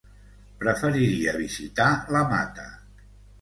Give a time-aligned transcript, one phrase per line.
[0.61, 2.67] Preferiria visitar la Mata.